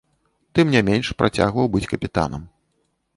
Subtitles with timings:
[0.59, 2.43] Тым не менш, працягваў быць капітанам.